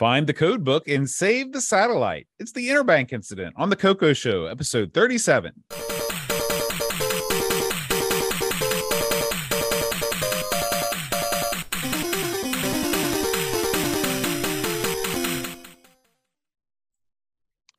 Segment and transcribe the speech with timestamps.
[0.00, 2.26] Find the code book and save the satellite.
[2.38, 5.52] It's the Interbank incident on the Coco Show, episode 37.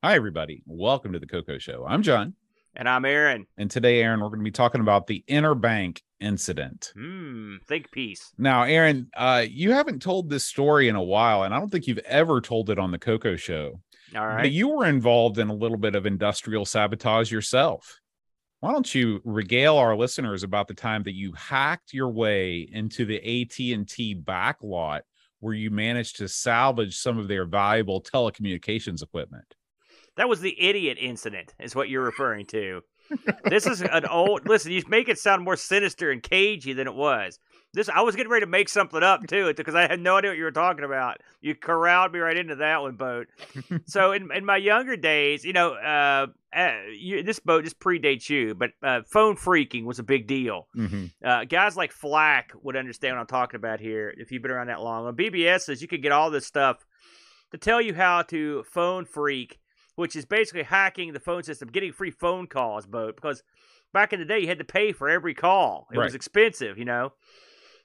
[0.04, 0.62] Hi, everybody.
[0.68, 1.88] Welcome to the Coco Show.
[1.90, 2.36] I'm John.
[2.76, 3.48] And I'm Aaron.
[3.58, 6.94] And today, Aaron, we're going to be talking about the Interbank incident.
[6.96, 8.32] Hmm, think piece.
[8.38, 11.88] Now, Aaron, uh, you haven't told this story in a while, and I don't think
[11.88, 13.82] you've ever told it on the Coco Show.
[14.15, 14.43] All right.
[14.43, 18.00] But you were involved in a little bit of industrial sabotage yourself.
[18.62, 23.06] Why don't you regale our listeners about the time that you hacked your way into
[23.06, 25.01] the AT&T backlot
[25.40, 29.56] where you managed to salvage some of their valuable telecommunications equipment?
[30.18, 32.81] That was the idiot incident, is what you're referring to.
[33.45, 34.47] this is an old.
[34.47, 37.39] Listen, you make it sound more sinister and cagey than it was.
[37.73, 40.31] This I was getting ready to make something up too, because I had no idea
[40.31, 41.22] what you were talking about.
[41.39, 43.28] You corralled me right into that one, boat.
[43.86, 48.30] so in in my younger days, you know, uh, uh, you, this boat just predates
[48.30, 50.67] you, but uh, phone phreaking was a big deal.
[50.76, 51.06] Mm-hmm.
[51.23, 54.67] Uh, guys like Flack would understand what I'm talking about here if you've been around
[54.67, 55.06] that long.
[55.06, 56.86] On BBS says you could get all this stuff
[57.52, 59.54] to tell you how to phone phreak
[60.02, 63.44] which is basically hacking the phone system, getting free phone calls, boat because
[63.94, 65.88] back in the day you had to pay for every call.
[65.94, 66.06] It Right.
[66.06, 67.14] was expensive, you know.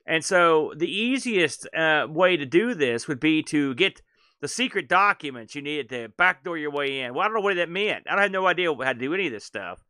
[0.06, 4.00] And so the easiest uh, way to do this would be to get
[4.41, 7.12] the secret documents you needed to backdoor your way in.
[7.12, 8.06] Well, I don't know what that meant.
[8.09, 9.84] I had no idea how to do any of this stuff.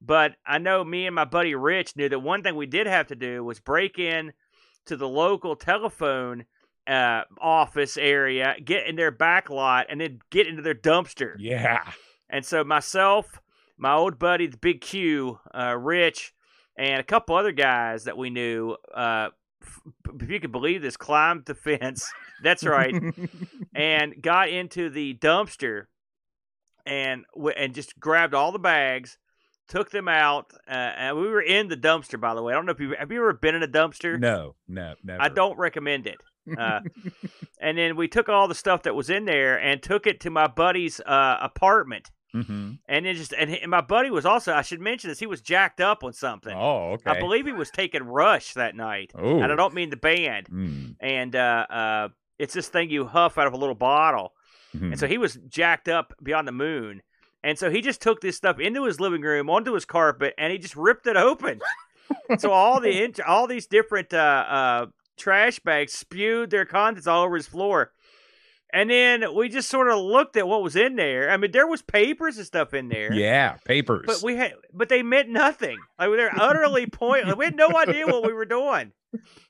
[0.00, 3.06] But I know me and my buddy Rich knew that one thing we did have
[3.08, 4.32] to do was break in
[4.86, 6.46] to the local telephone
[6.86, 11.34] uh, office area, get in their back lot, and then get into their dumpster.
[11.38, 11.82] Yeah.
[12.28, 13.40] And so myself,
[13.76, 16.32] my old buddy, the Big Q, uh, Rich,
[16.76, 19.28] and a couple other guys that we knew, uh,
[20.20, 22.10] if you could believe this, climbed the fence.
[22.42, 22.94] That's right,
[23.74, 25.84] and got into the dumpster,
[26.86, 29.18] and w- and just grabbed all the bags,
[29.68, 32.18] took them out, uh, and we were in the dumpster.
[32.18, 34.18] By the way, I don't know if you have you ever been in a dumpster.
[34.18, 35.20] no, no, never.
[35.22, 36.16] I don't recommend it.
[36.58, 36.80] Uh,
[37.60, 40.30] and then we took all the stuff that was in there and took it to
[40.30, 42.10] my buddy's uh, apartment.
[42.32, 45.26] hmm And then just and, and my buddy was also I should mention this he
[45.26, 46.56] was jacked up on something.
[46.56, 47.10] Oh, okay.
[47.10, 49.40] I believe he was taking Rush that night, Oh.
[49.40, 50.48] and I don't mean the band.
[50.48, 50.96] Mm.
[51.00, 52.08] And uh, uh,
[52.38, 54.32] it's this thing you huff out of a little bottle,
[54.76, 54.92] Mhm.
[54.92, 57.02] and so he was jacked up beyond the moon.
[57.42, 60.52] And so he just took this stuff into his living room, onto his carpet, and
[60.52, 61.60] he just ripped it open.
[62.38, 64.86] so all the all these different uh, uh,
[65.20, 67.92] trash bags spewed their contents all over his floor.
[68.72, 71.28] And then we just sort of looked at what was in there.
[71.30, 73.12] I mean, there was papers and stuff in there.
[73.12, 74.04] yeah, papers.
[74.06, 75.76] But we had, but they meant nothing.
[75.98, 77.34] Like they're utterly pointless.
[77.36, 78.92] We had no idea what we were doing,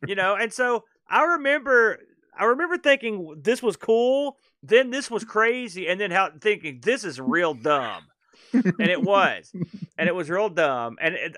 [0.06, 0.36] you know.
[0.36, 1.98] And so I remember,
[2.38, 4.38] I remember thinking this was cool.
[4.62, 8.04] Then this was crazy, and then how thinking this is real dumb,
[8.52, 9.52] and it was,
[9.98, 10.96] and it was real dumb.
[10.98, 11.36] And it,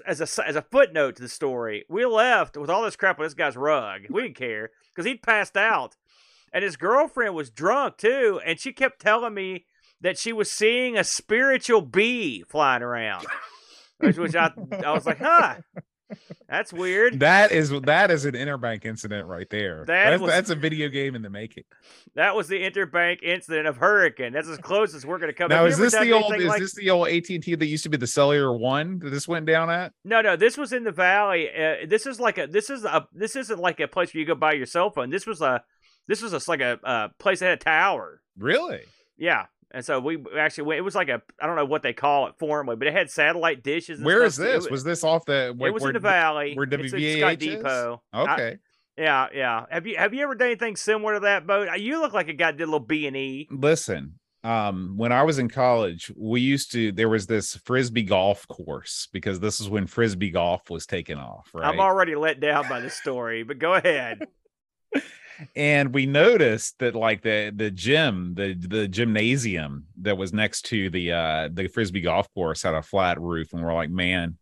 [0.00, 3.24] as a as a footnote to the story, we left with all this crap on
[3.24, 4.02] this guy's rug.
[4.10, 5.96] We didn't care because he'd passed out,
[6.52, 9.66] and his girlfriend was drunk too, and she kept telling me
[10.00, 13.26] that she was seeing a spiritual bee flying around.
[13.98, 14.50] Which, which I,
[14.84, 15.56] I was like, huh,
[16.48, 17.20] that's weird.
[17.20, 19.84] that is that is an interbank incident right there.
[19.86, 21.64] That that's, was- that's a video game in the making.
[22.14, 24.32] That was the interbank incident of Hurricane.
[24.32, 25.48] That's as close as we're going to come.
[25.48, 27.84] Now is this the old is like- this the old AT and T that used
[27.84, 29.92] to be the cellular one that this went down at?
[30.04, 30.36] No, no.
[30.36, 31.48] This was in the valley.
[31.48, 32.46] Uh, this is like a.
[32.46, 33.06] This is a.
[33.12, 35.10] This isn't like a place where you go buy your cell phone.
[35.10, 35.62] This was a.
[36.06, 38.20] This was a, like a, uh place that had a tower.
[38.38, 38.80] Really?
[39.16, 39.46] Yeah.
[39.74, 42.28] And so we actually went, it was like a I don't know what they call
[42.28, 43.98] it formally, but it had satellite dishes.
[43.98, 44.66] And Where is this?
[44.66, 45.48] It, Was this off the?
[45.48, 46.54] it where- was where- in the valley.
[46.54, 47.38] where WVAH?
[47.38, 48.02] Depot.
[48.12, 48.58] I- Okay.
[48.96, 49.66] Yeah, yeah.
[49.70, 51.68] Have you have you ever done anything similar to that boat?
[51.80, 53.48] You look like a guy did a little B and E.
[53.50, 58.46] Listen, um, when I was in college, we used to there was this frisbee golf
[58.46, 61.66] course because this is when frisbee golf was taken off, right?
[61.66, 64.28] I'm already let down by the story, but go ahead.
[65.56, 70.90] and we noticed that like the the gym the the gymnasium that was next to
[70.90, 74.38] the uh the frisbee golf course had a flat roof and we're like man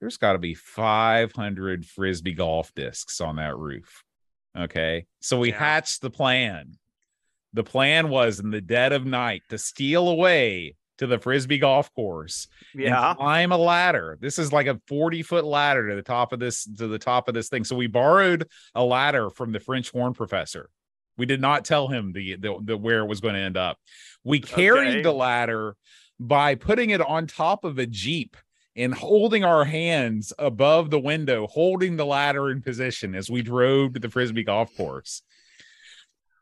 [0.00, 4.02] there's got to be 500 frisbee golf discs on that roof.
[4.54, 5.06] Okay?
[5.20, 5.58] So we Yeah.
[5.58, 6.76] hatched the plan.
[7.54, 11.92] The plan was in the dead of night to steal away to the frisbee golf
[11.94, 13.14] course Yeah.
[13.16, 14.16] climb a ladder.
[14.20, 17.28] This is like a 40 foot ladder to the top of this to the top
[17.28, 17.64] of this thing.
[17.64, 20.70] So we borrowed a ladder from the French horn professor.
[21.16, 23.78] We did not tell him the the, the where it was going to end up.
[24.24, 25.02] We carried Okay.
[25.02, 25.76] the ladder
[26.20, 28.36] by putting it on top of a jeep
[28.76, 33.94] and holding our hands above the window, holding the ladder in position as we drove
[33.94, 35.22] to the frisbee golf course.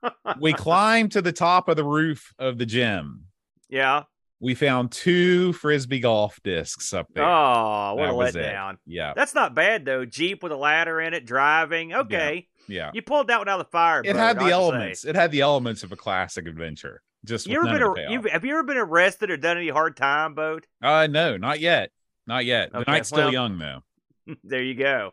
[0.41, 3.25] we climbed to the top of the roof of the gym.
[3.69, 4.05] Yeah.
[4.43, 7.25] We found two frisbee golf discs up there.
[7.25, 8.77] Oh, what That a letdown.
[8.85, 10.05] Yeah, That's not bad though.
[10.05, 11.94] Jeep with a ladder in it, driving.
[11.94, 12.49] Okay.
[12.67, 12.91] yeah.
[12.93, 14.00] You pulled that one out of the fire.
[14.00, 14.53] It brother, had the to say.
[14.53, 15.05] elements.
[15.05, 17.00] It had the elements of a classic adventure.
[17.25, 19.56] Just You ever been of a, the you have you ever been arrested or done
[19.59, 20.67] any hard time, boat?
[20.83, 21.91] Uh, no, not yet.
[22.27, 22.73] Not yet.
[22.73, 23.81] The Okay, night's still well- young though.
[24.44, 25.12] there you go.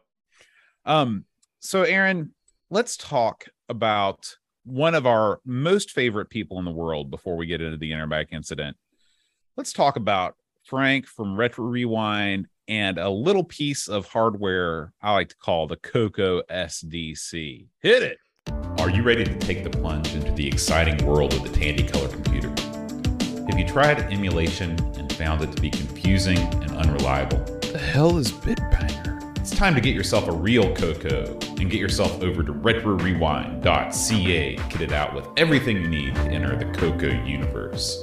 [0.86, 1.26] Um,
[1.60, 2.34] so Aaron,
[2.72, 7.62] let's talk about one of our most favorite people in the world before we get
[7.62, 8.76] into the Interbank incident.
[9.60, 15.28] Let's talk about Frank from Retro Rewind and a little piece of hardware I like
[15.28, 17.68] to call the Coco SDC.
[17.82, 18.20] Hit it.
[18.80, 22.08] Are you ready to take the plunge into the exciting world of the Tandy Color
[22.08, 22.48] computer?
[23.50, 27.40] Have you tried emulation and found it to be confusing and unreliable?
[27.74, 29.38] The hell is Bitbanger?
[29.40, 34.64] It's time to get yourself a real Coco and get yourself over to retrorewind.ca to
[34.70, 38.02] get it out with everything you need to enter the Coco universe.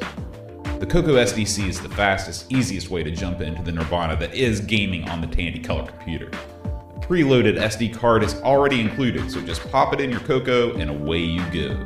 [0.78, 4.60] The Coco SDC is the fastest, easiest way to jump into the nirvana that is
[4.60, 6.26] gaming on the Tandy Color computer.
[6.26, 10.90] A preloaded SD card is already included, so just pop it in your Coco and
[10.90, 11.82] away you go.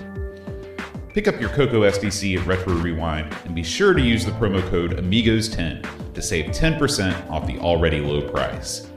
[1.15, 4.61] Pick up your Coco SDC at Retro Rewind and be sure to use the promo
[4.71, 8.89] code AMIGOS10 to save 10% off the already low price.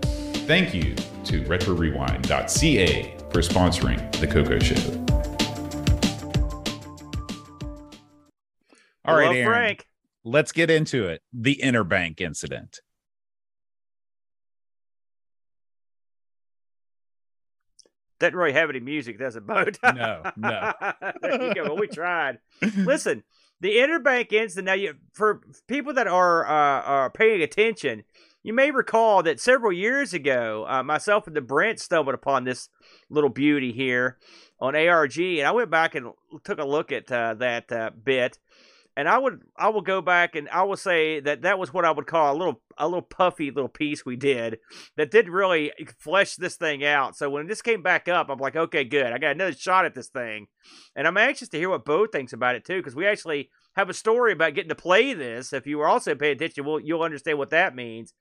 [0.47, 0.95] Thank you
[1.25, 5.02] to RetroRewind.ca for sponsoring the Coco Show.
[9.05, 9.87] All right, Aaron, Frank.
[10.23, 11.21] let's get into it.
[11.33, 12.79] The Interbank incident.
[18.19, 19.77] Doesn't really have any music, does it, boat?
[19.83, 20.71] No, no.
[21.21, 21.63] there you go.
[21.63, 22.37] Well, we tried.
[22.77, 23.23] Listen,
[23.59, 24.65] the interbank incident.
[24.65, 28.03] Now, you, for people that are uh, are paying attention,
[28.41, 32.69] you may recall that several years ago, uh, myself and the Brent stumbled upon this
[33.09, 34.19] little beauty here
[34.59, 36.11] on ARG, and I went back and
[36.45, 38.39] took a look at uh, that uh, bit.
[38.95, 41.83] And I would, I will go back and I will say that that was what
[41.83, 44.59] I would call a little, a little puffy little piece we did
[44.97, 47.17] that did really flesh this thing out.
[47.17, 49.11] So when this came back up, I'm like, okay, good.
[49.11, 50.45] I got another shot at this thing,
[50.95, 53.89] and I'm anxious to hear what Bo thinks about it too, because we actually have
[53.89, 55.53] a story about getting to play this.
[55.53, 58.13] If you were also paying attention, we'll, you'll understand what that means.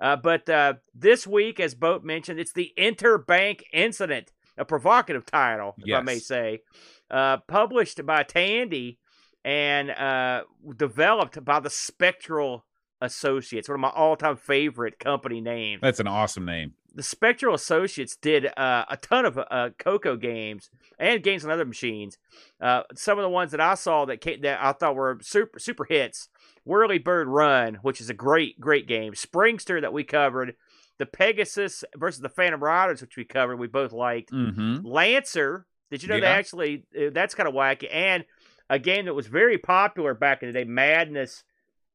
[0.00, 5.76] Uh, but uh, this week, as Boat mentioned, it's the Interbank Incident, a provocative title,
[5.78, 6.62] if I may say,
[7.12, 8.98] uh, published by Tandy
[9.46, 10.42] and uh,
[10.76, 12.64] developed by the Spectral
[13.00, 16.72] Associates, one of my all-time favorite company names That's an awesome name.
[16.94, 21.64] the Spectral Associates did uh, a ton of uh, Coco games and games on other
[21.66, 22.18] machines.
[22.60, 25.58] Uh, some of the ones that I saw that came, that I thought were super
[25.58, 26.28] super hits:
[26.66, 29.14] Whirlybird Run, which is a great great game.
[29.14, 30.56] Springster that we covered.
[30.98, 34.32] The Pegasus versus the Phantom Riders, which we covered, we both liked.
[34.32, 34.78] Mm-hmm.
[34.86, 38.24] Lancer, did you know they actually uh, that's kind of wacky, and
[38.68, 41.44] a game that was very popular back in the day, Madness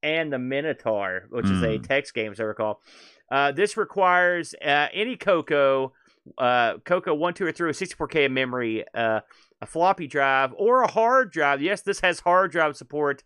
[0.04, 1.88] and the Minotaur, which is a Mm.
[1.88, 2.82] text game, as I recall.
[3.30, 5.94] Uh, this requires uh, any Coco,
[6.38, 9.22] uh, Coco one, two, or three, with 64k of memory, uh,
[9.62, 11.62] a floppy drive, or a hard drive.
[11.62, 13.24] Yes, this has hard drive support.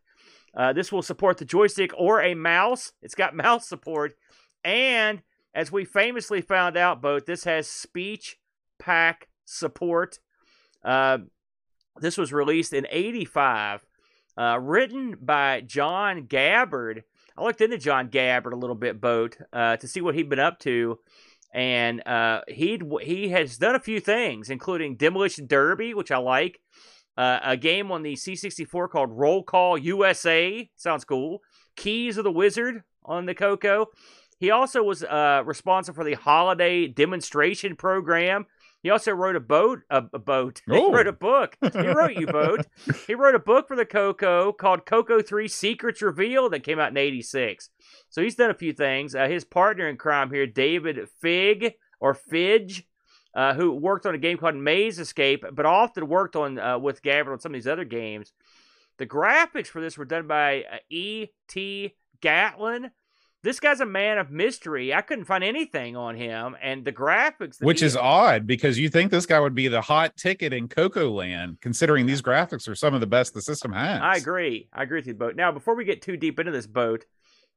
[0.54, 2.94] Uh, this will support the joystick or a mouse.
[3.02, 4.16] It's got mouse support,
[4.64, 5.22] and
[5.54, 8.38] as we famously found out, both this has speech
[8.80, 10.20] pack support.
[10.84, 11.20] Uh,
[12.00, 13.86] this was released in '85,
[14.38, 17.04] uh, written by John Gabbard.
[17.38, 20.40] I looked into John Gabbard a little bit, boat, uh, to see what he'd been
[20.40, 21.00] up to,
[21.54, 26.60] and uh, he he has done a few things, including Demolition Derby, which I like,
[27.18, 30.70] uh, a game on the C64 called Roll Call USA.
[30.76, 31.42] Sounds cool.
[31.76, 33.88] Keys of the Wizard on the Coco.
[34.38, 38.48] He also was uh, responsible for the holiday demonstration program.
[38.86, 40.62] He also wrote a boat, a, a boat.
[40.68, 40.92] He Oh.
[40.92, 41.58] wrote a book.
[41.74, 42.68] He wrote you boat.
[43.08, 46.92] He wrote a book for the Coco called Coco Three Secrets Revealed that came out
[46.92, 47.72] in '86.
[48.12, 49.16] So he's done a few things.
[49.16, 52.84] Uh, his partner in crime here, David Fig or Fidge,
[53.34, 57.02] uh, who worked on a game called Maze Escape, but often worked on uh, with
[57.02, 58.34] Gabbard on some of these other games.
[59.00, 61.30] The graphics for this were done by uh, E.
[61.48, 61.96] T.
[62.22, 62.92] Gatlin.
[63.46, 64.92] This guy's a man of mystery.
[64.92, 69.12] I couldn't find anything on him, and the graphics, Which is odd because you think
[69.12, 72.96] this guy would be the hot ticket in Coco Land, considering these graphics are some
[72.96, 74.02] of the best the system has.
[74.02, 74.68] I agree.
[74.74, 75.36] I agree with you, boat.
[75.36, 77.06] Now, before we get too deep into this boat,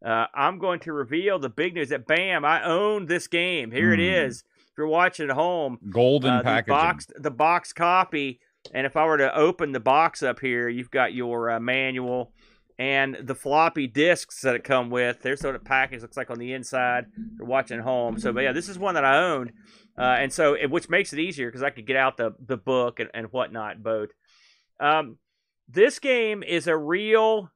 [0.05, 3.71] uh, I'm going to reveal the big news that bam, I own this game.
[3.71, 4.27] Here it Hmm.
[4.27, 4.45] is.
[4.59, 6.75] If you're watching at home, Golden uh, the packaging.
[6.75, 8.41] box, the box copy.
[8.75, 12.33] And if I were to open the box up here, you've got your uh, manual
[12.79, 15.21] and the floppy disks that it come with.
[15.21, 17.07] There's what the package looks like on the inside.
[17.37, 18.19] You're watching home.
[18.19, 19.53] So, but yeah, this is one that I owned,
[19.99, 22.57] uh, and so it, which makes it easier because I could get out the the
[22.57, 23.83] book and, and whatnot.
[23.83, 24.11] Both.
[24.81, 25.19] Um,
[25.69, 27.51] this game is a real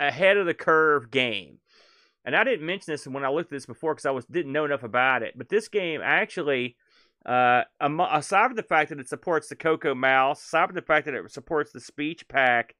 [0.00, 1.58] ahead of the curve game.
[2.24, 4.52] And I didn't mention this when I looked at this before because I was didn't
[4.52, 5.34] know enough about it.
[5.36, 6.76] But this game actually,
[7.26, 11.04] uh, aside from the fact that it supports the Coco Mouse, aside from the fact
[11.04, 12.74] that it supports the Speech Pack,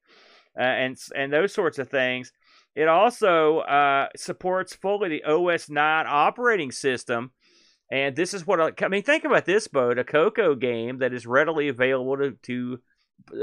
[0.59, 2.33] uh, and and those sorts of things,
[2.75, 7.33] it also uh, supports fully the OS 9 operating system.
[7.91, 9.03] And this is what I, mean.
[9.03, 12.79] Think about this, Boat, a Coco game that is readily available to, to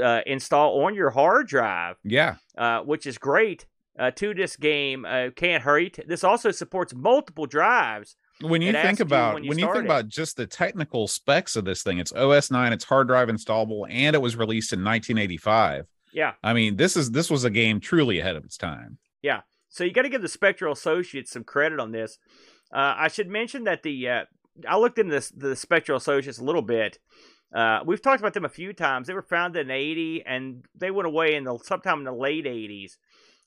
[0.02, 1.96] uh, install on your hard drive.
[2.04, 3.66] Yeah, uh, which is great.
[3.98, 5.98] Uh, to this game, uh, can't hurt.
[6.06, 8.16] This also supports multiple drives.
[8.40, 11.56] When you think about you when, you, when you think about just the technical specs
[11.56, 14.82] of this thing, it's OS nine, it's hard drive installable, and it was released in
[14.82, 15.86] 1985.
[16.12, 18.98] Yeah, I mean this is this was a game truly ahead of its time.
[19.22, 22.18] Yeah, so you got to give the Spectral Associates some credit on this.
[22.72, 24.24] Uh, I should mention that the uh,
[24.68, 26.98] I looked into this, the Spectral Associates a little bit.
[27.54, 29.06] Uh, we've talked about them a few times.
[29.06, 32.44] They were founded in '80, and they went away in the sometime in the late
[32.44, 32.96] '80s.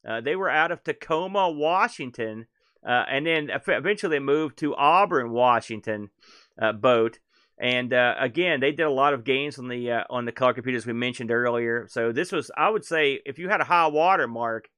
[0.08, 2.48] Uh, they were out of Tacoma, Washington,
[2.86, 6.10] uh, and then eventually they moved to Auburn, Washington.
[6.60, 7.20] Uh, boat,
[7.58, 10.54] and uh, again, they did a lot of games on the uh, on the color
[10.54, 11.88] computers we mentioned earlier.
[11.90, 14.70] So this was, I would say, if you had a high water mark,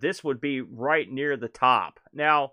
[0.00, 2.00] this would be right near the top.
[2.12, 2.52] Now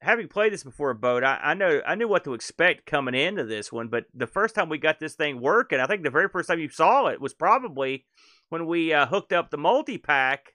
[0.00, 3.14] having played this before, a boat, I, I know I knew what to expect coming
[3.14, 3.88] into this one.
[3.88, 6.60] But the first time we got this thing working, I think the very first time
[6.60, 8.06] you saw it was probably
[8.48, 10.54] when we uh, hooked up the Multi-Pak.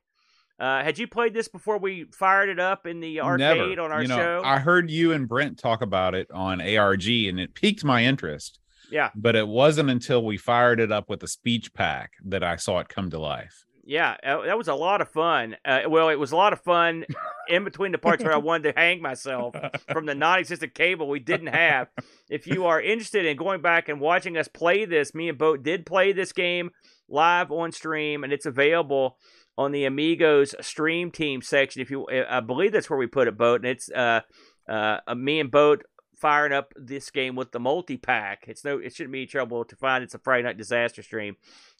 [0.59, 3.81] Uh, had you played this before we fired it up in the arcade Never.
[3.81, 4.41] on our you know, show?
[4.45, 8.59] I heard you and Brent talk about it on ARG, and it piqued my interest.
[8.91, 12.57] Yeah, but it wasn't until we fired it up with the speech pack that I
[12.57, 13.65] saw it come to life.
[13.85, 15.57] Yeah, uh, that was a lot of fun.
[15.65, 17.05] Uh, well, it was a lot of fun
[17.49, 19.55] in between the parts where I wanted to hang myself
[19.91, 21.89] from the non-existent cable we didn't have.
[22.29, 25.63] If you are interested in going back and watching us play this, me and Boat
[25.63, 26.69] did play this game
[27.09, 29.17] live on stream, and it's available
[29.57, 31.81] on the Amigos Stream Team section.
[31.81, 34.21] If you, I believe that's where we put it, Boat, and it's uh,
[34.67, 35.83] uh, me and Boat
[36.15, 38.45] firing up this game with the Multi-Pak.
[38.47, 40.03] It's no, it shouldn't be trouble to find.
[40.03, 41.35] It's a Friday Night Disaster stream.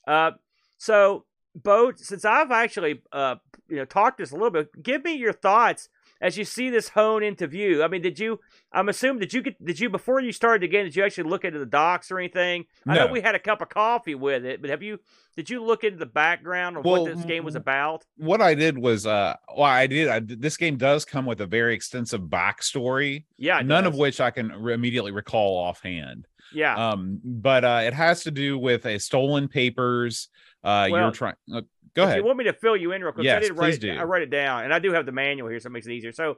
[0.08, 0.32] Uh,
[0.78, 1.26] so
[1.56, 3.36] Boat, since I've actually uh,
[3.68, 5.90] you know talked to this a little bit, give me your thoughts
[6.24, 7.84] as you see this hone into view.
[7.84, 8.40] I mean, did you?
[8.72, 10.86] I'm assuming did you get did you before you started the game?
[10.86, 12.66] Did you actually look into the docs or anything?
[12.88, 15.00] I know we had a cup of coffee with it, but have you?
[15.36, 18.06] Did you look into the background of well, what this game was about?
[18.18, 20.08] What I did was, uh, well, I did.
[20.08, 23.26] I, this game does come with a very extensive backstory.
[23.38, 23.94] Yeah, none does.
[23.94, 26.28] of which I can re- immediately recall offhand.
[26.54, 26.76] Yeah.
[26.76, 30.30] Um, but uh, it has to do with a stolen papers
[30.64, 31.36] uh, well, you're trying.
[31.54, 31.62] Uh,
[31.96, 32.18] go ahead.
[32.18, 33.92] you want me to fill you in real quick, yes, I did write do.
[33.92, 35.94] I write it down, and I do have the manual here, so it makes it
[35.94, 36.12] easier.
[36.12, 36.38] So,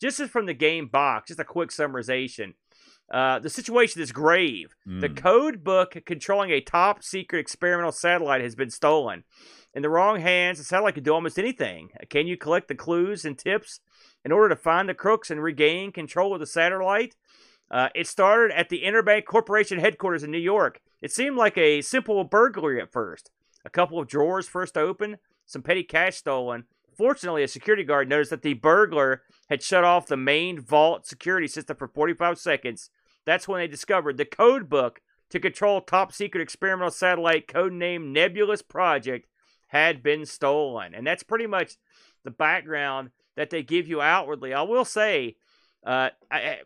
[0.00, 2.54] just as from the game box, just a quick summarization.
[3.12, 4.74] Uh, the situation is grave.
[4.86, 5.00] Mm.
[5.00, 9.22] The code book controlling a top secret experimental satellite has been stolen.
[9.74, 11.90] In the wrong hands, the satellite can do almost anything.
[12.08, 13.80] Can you collect the clues and tips
[14.24, 17.14] in order to find the crooks and regain control of the satellite?
[17.70, 20.80] Uh, it started at the Interbank Corporation headquarters in New York.
[21.02, 23.30] It seemed like a simple burglary at first.
[23.66, 26.64] A couple of drawers first opened, some petty cash stolen.
[26.96, 31.48] Fortunately, a security guard noticed that the burglar had shut off the main vault security
[31.48, 32.90] system for 45 seconds.
[33.24, 38.62] That's when they discovered the code book to control top secret experimental satellite codenamed Nebulous
[38.62, 39.28] Project
[39.66, 40.94] had been stolen.
[40.94, 41.76] And that's pretty much
[42.22, 44.54] the background that they give you outwardly.
[44.54, 45.36] I will say,
[45.84, 46.60] uh, I,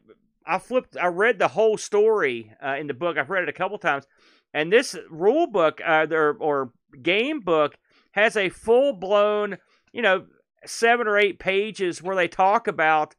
[0.50, 3.16] I flipped, I read the whole story uh, in the book.
[3.16, 4.04] I've read it a couple times.
[4.52, 7.78] And this rule book, uh, or, or game book
[8.12, 9.58] has a full blown,
[9.92, 10.26] you know,
[10.66, 13.14] seven or eight pages where they talk about.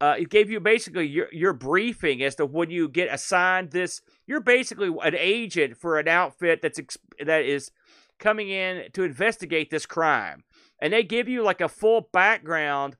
[0.00, 4.00] Uh, it gave you basically your your briefing as to when you get assigned this.
[4.26, 6.80] You're basically an agent for an outfit that's
[7.24, 7.70] that is
[8.18, 10.42] coming in to investigate this crime,
[10.80, 12.96] and they give you like a full background,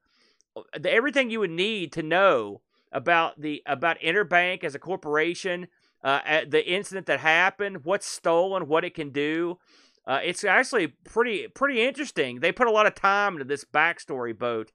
[0.55, 2.61] uh, everything you would need to know
[2.93, 5.69] about the about Interbank as a corporation,
[6.05, 9.59] uh, the incident that happened, what's stolen, what it can do.
[10.07, 12.41] Uh, it's actually pretty pretty interesting.
[12.41, 14.73] They put a lot of time into this backstory boat,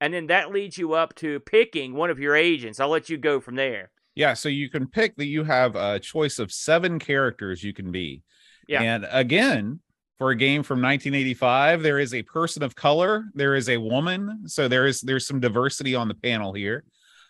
[0.00, 2.80] and then that leads you up to picking one of your agents.
[2.80, 3.90] I'll let you go from there.
[4.14, 7.92] Yeah, so you can pick that you have a choice of seven characters you can
[7.92, 8.22] be.
[8.66, 8.82] Yeah.
[8.82, 9.80] And again,
[10.18, 14.42] for a game from 1985, there is a person of color, there is a woman,
[14.46, 16.84] so there is there's some diversity on the panel here.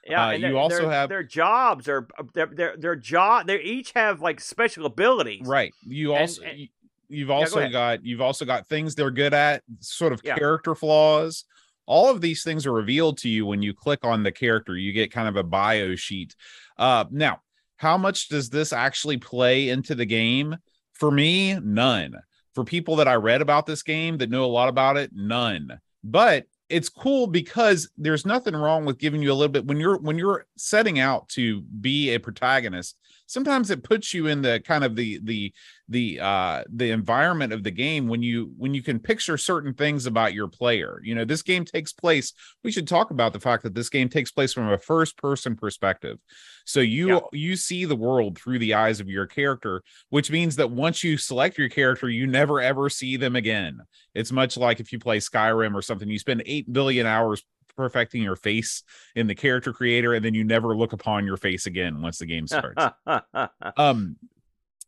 [0.07, 3.47] Yeah, uh, you also have their jobs are their their their job.
[3.47, 5.47] They each have like special abilities.
[5.47, 5.75] Right.
[5.87, 6.69] You also and, and,
[7.11, 10.37] You've also yeah, got you've also got things they're good at, sort of yeah.
[10.39, 11.45] character flaws.
[11.87, 14.77] All of these things are revealed to you when you click on the character.
[14.77, 16.37] You get kind of a bio sheet.
[16.79, 17.41] Uh, now,
[17.77, 20.57] how much does this actually play into the game?
[20.93, 22.15] For me, none.
[22.55, 25.81] For people that I read about this game that know a lot about it, none.
[26.05, 29.99] But it's cool because there's nothing wrong with giving you a little bit when you're
[29.99, 32.97] when you're setting out to be a protagonist
[33.31, 35.53] sometimes it puts you in the kind of the the
[35.89, 40.07] the uh the environment of the game when you when you can picture certain things
[40.07, 41.01] about your player.
[41.03, 42.33] You know this game takes place
[42.65, 45.57] we should talk about the fact that this game takes place from a first person
[45.57, 46.19] perspective.
[46.67, 47.21] So you yeah.
[47.33, 51.17] you see the world through the eyes of your character which means that once you
[51.17, 53.81] select your character you never ever see them again.
[54.15, 57.45] It's much like if you play skyrim or something you spend 8 billion hours
[57.81, 58.83] perfecting your face
[59.15, 62.27] in the character creator and then you never look upon your face again once the
[62.27, 62.95] game starts
[63.77, 64.17] um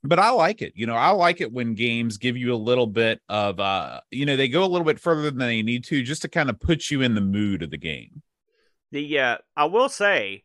[0.05, 0.73] but I like it.
[0.75, 4.27] You know, I like it when games give you a little bit of uh, you
[4.27, 6.61] know, they go a little bit further than they need to just to kind of
[6.61, 8.23] put you in the mood of the game.
[8.91, 10.45] The uh I will say,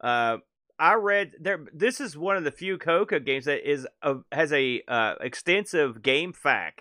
[0.00, 0.38] uh
[0.78, 4.52] I read there this is one of the few Coco games that is a, has
[4.52, 6.72] a uh extensive FAQ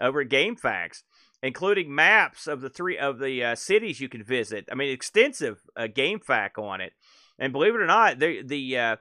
[0.00, 1.02] over at GameFAQs
[1.42, 4.68] including maps of the three of the uh, cities you can visit.
[4.70, 6.92] I mean, extensive uh, GameFAQ on it.
[7.38, 8.96] And believe it or not, they the uh,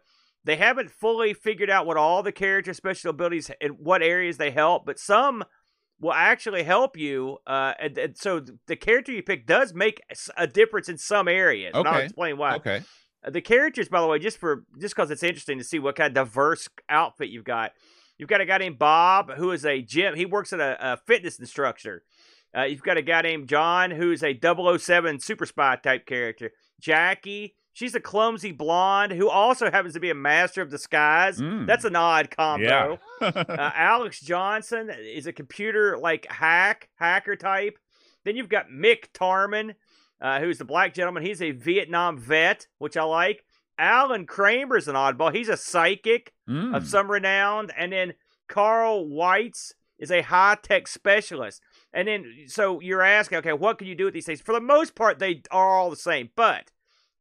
[0.45, 4.51] they haven't fully figured out what all the character special abilities and what areas they
[4.51, 5.43] help, but some
[5.99, 7.37] will actually help you.
[7.45, 10.01] Uh, and, and so the character you pick does make
[10.37, 11.71] a difference in some areas.
[11.75, 11.79] Okay.
[11.79, 12.55] And I'll explain why.
[12.55, 12.81] Okay.
[13.23, 15.95] Uh, the characters, by the way, just for just because it's interesting to see what
[15.95, 17.73] kind of diverse outfit you've got.
[18.17, 20.15] You've got a guy named Bob who is a gym.
[20.15, 22.03] He works at a, a fitness instructor.
[22.55, 26.51] Uh, you've got a guy named John who's a 007 super spy type character.
[26.79, 31.39] Jackie, she's a clumsy blonde who also happens to be a master of disguise.
[31.39, 31.67] Mm.
[31.67, 32.99] That's an odd combo.
[33.21, 33.27] Yeah.
[33.27, 37.77] uh, Alex Johnson is a computer like hack hacker type.
[38.25, 39.75] Then you've got Mick Tarman,
[40.21, 41.23] uh, who's the black gentleman.
[41.23, 43.45] He's a Vietnam vet, which I like.
[43.77, 45.33] Alan Kramer's an oddball.
[45.33, 46.75] He's a psychic mm.
[46.75, 47.69] of some renown.
[47.77, 48.13] And then
[48.49, 51.61] Carl Weitz is a high tech specialist.
[51.93, 54.41] And then, so you're asking, okay, what can you do with these things?
[54.41, 56.71] For the most part, they are all the same, but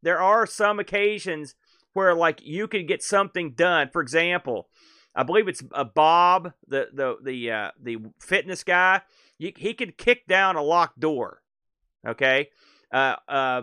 [0.03, 1.55] there are some occasions
[1.95, 3.89] where, like, you can get something done.
[3.91, 4.69] For example,
[5.15, 9.03] I believe it's a uh, Bob, the the the uh, the fitness guy.
[9.39, 11.43] He can kick down a locked door.
[12.07, 12.51] Okay,
[12.93, 13.63] uh, uh,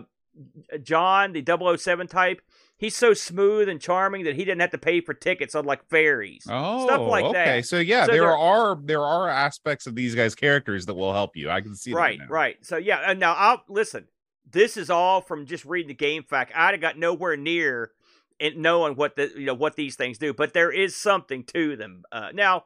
[0.82, 2.42] John, the 007 type,
[2.76, 5.88] he's so smooth and charming that he didn't have to pay for tickets on like
[5.88, 6.44] ferries.
[6.48, 7.32] Oh, stuff like okay.
[7.32, 7.48] that.
[7.48, 10.94] Okay, so yeah, so there, there are there are aspects of these guys' characters that
[10.94, 11.50] will help you.
[11.50, 12.56] I can see right, right.
[12.62, 14.06] So yeah, and now I'll listen.
[14.48, 16.48] This is all from just reading the game FAQ.
[16.54, 17.90] I'd have got nowhere near
[18.38, 21.76] in knowing what the you know what these things do, but there is something to
[21.76, 22.02] them.
[22.12, 22.64] Uh, now,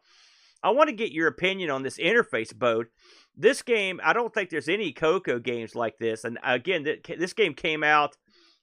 [0.62, 2.88] I want to get your opinion on this interface, Bode.
[3.36, 6.24] This game, I don't think there's any Coco games like this.
[6.24, 8.16] And again, this game came out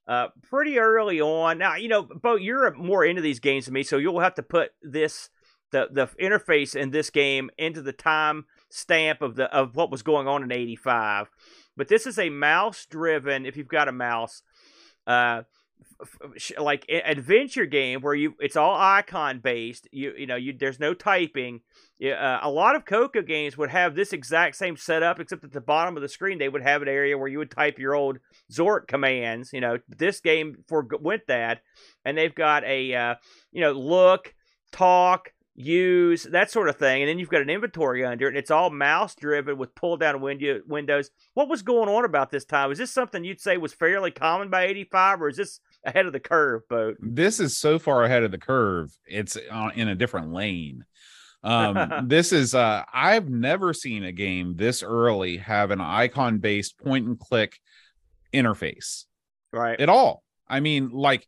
[0.08, 1.58] uh, pretty early on.
[1.58, 4.44] Now, you know, Bo, you're more into these games than me, so you'll have to
[4.44, 5.30] put this
[5.72, 10.04] the the interface in this game into the time stamp of the of what was
[10.04, 11.30] going on in 85.
[11.76, 14.44] But this is a mouse driven if you've got a mouse
[15.06, 15.44] uh
[16.60, 19.88] like adventure game where you it's all icon based.
[19.92, 21.62] You you know, you there's no typing
[22.06, 25.62] uh, a lot of Coco games would have this exact same setup, except at the
[25.62, 28.20] bottom of the screen they would have an area where you would type your old
[28.52, 29.52] Zork commands.
[29.52, 31.62] You know, this game forwent that,
[32.06, 33.16] and they've got a uh,
[33.52, 34.36] you know look,
[34.72, 38.38] talk, use that sort of thing, and then you've got an inventory under it, and
[38.38, 41.10] it's all mouse driven with pull down window windows.
[41.34, 42.70] What was going on about this time?
[42.70, 46.14] Was this something you'd say was fairly common by '85, or is this ahead of
[46.14, 46.98] the curve, Bode?
[47.00, 48.92] This is so far ahead of the curve.
[49.06, 49.38] It's
[49.76, 50.86] in a different lane.
[51.44, 56.78] Um, this is uh, I've never seen a game this early have an icon based
[56.78, 57.58] point and click
[58.34, 59.06] interface,
[59.52, 59.80] right?
[59.80, 60.24] At all.
[60.48, 61.28] I mean, like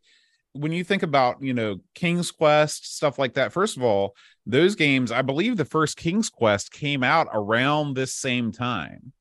[0.52, 3.52] when you think about you know King's Quest stuff like that.
[3.52, 4.14] First of all,
[4.46, 9.12] those games, I believe the first King's Quest came out around this same time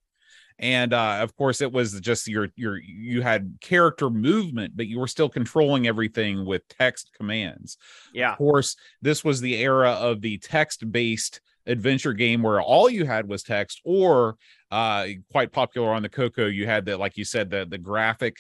[0.59, 4.99] and uh, of course it was just your your you had character movement but you
[4.99, 7.77] were still controlling everything with text commands.
[8.13, 8.33] Yeah.
[8.33, 13.05] of course this was the era of the text based adventure game where all you
[13.05, 14.35] had was text or
[14.71, 18.37] uh quite popular on the coco you had the like you said the the graphic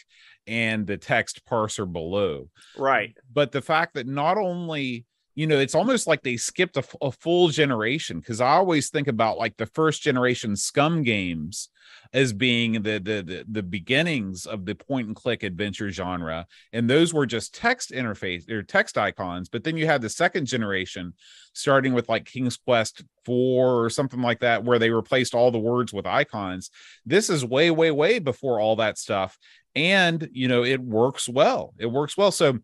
[0.49, 2.49] and the text parser below.
[2.77, 3.15] Right.
[3.31, 5.05] But the fact that not only
[5.35, 9.37] you know it's almost like they skipped a, full generation because i always think about
[9.37, 11.69] like the first generation SCUMM games
[12.13, 16.89] as being the, the the the beginnings of the point and click adventure genre and
[16.89, 21.13] those were just text interface or text icons but then you had the second generation
[21.53, 25.59] starting with like king's quest 4 or something like that where they replaced all the
[25.59, 26.71] words with icons.
[27.05, 29.37] This is way way way before all that stuff
[29.75, 31.73] and you know it works well.
[31.77, 32.31] It works well.
[32.31, 32.57] So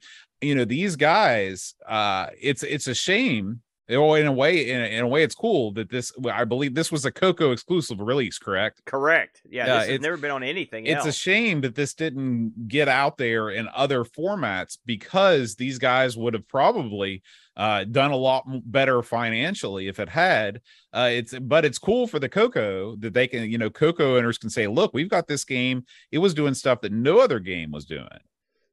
[0.45, 4.86] you know these guys uh it's it's a shame Well, in a way, in a,
[4.97, 6.12] in a way, it's cool that this.
[6.41, 8.81] I believe this was a Coco exclusive release, correct?
[8.86, 9.36] Correct.
[9.47, 11.13] Yeah, has it's- never been on anything It's else.
[11.15, 16.34] a shame that this didn't get out there in other formats because these guys would
[16.34, 17.21] have probably
[17.58, 20.62] uh, done a lot better financially if it had.
[20.91, 24.39] Uh, it's but it's cool for the Coco that they can, you know, Coco owners
[24.39, 25.86] can say, "Look, we've got this game.
[26.12, 28.19] It was doing stuff that no other game was doing."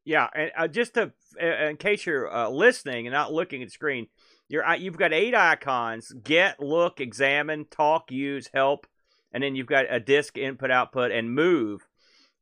[0.04, 3.72] Yeah, and uh, just to, in case you're uh, listening and not looking at the
[3.72, 4.08] screen,
[4.48, 8.86] you're you've got eight icons: get, look, examine, talk, use, help,
[9.32, 11.86] and then you've got a disk input, output, and move.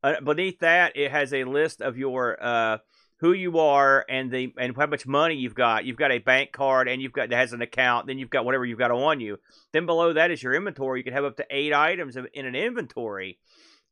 [0.02, 2.78] Uh, beneath that, it has a list of your uh,
[3.18, 5.84] who you are and the and how much money you've got.
[5.84, 8.06] You've got a bank card and you've got that has an account.
[8.06, 9.38] Then you've got whatever you've got on you.
[9.72, 11.00] Then below that is your inventory.
[11.00, 13.38] You can have up to eight items in an inventory,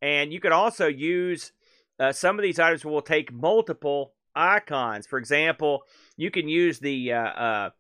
[0.01, 1.53] and you can also use
[1.99, 5.07] uh, some of these items will take multiple icons.
[5.07, 5.83] For example,
[6.17, 7.71] you can use the uh, uh,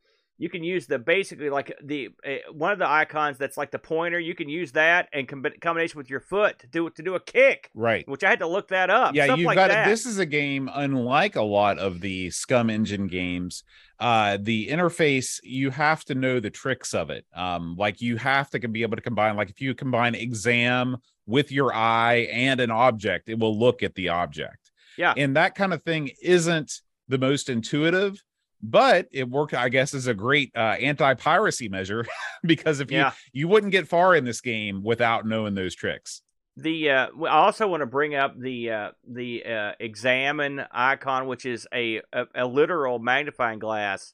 [0.40, 3.78] you can use the basically like the uh, one of the icons that's like the
[3.78, 4.18] pointer.
[4.20, 7.20] You can use that and com- combination with your foot to do to do a
[7.20, 8.09] kick, Right.
[8.09, 9.14] which I had to look that up.
[9.16, 9.88] yeah you've like got that.
[9.88, 13.64] this is a game unlike a lot of the SCUMM engine games
[14.00, 18.48] uh the interface you have to know the tricks of it um like you have
[18.50, 20.96] to be able to combine like if you combine exam
[21.29, 25.14] with your eye and an object it will look at the object Yeah.
[25.17, 28.21] and that kind of thing isn't the most intuitive
[28.62, 32.05] but it worked i guess as a great uh anti-piracy measure
[32.43, 33.12] because if you Yeah.
[33.33, 36.23] you wouldn't get far in this game without knowing those tricks
[36.57, 41.47] The uh, I also want to bring up the uh, the uh, examine icon, which
[41.47, 44.12] is a, a, a literal magnifying glass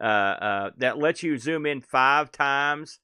[0.00, 2.98] uh, uh, that lets you zoom in five times.